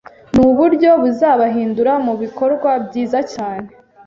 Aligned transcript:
nuburyo 0.33 0.89
buzabahindura 1.01 1.93
mubikorwa 2.05 2.71
byiza 2.85 3.19
cyane 3.33 3.67